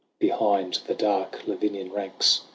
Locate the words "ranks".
1.93-2.41